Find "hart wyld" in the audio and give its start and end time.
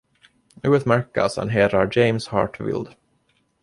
2.31-2.95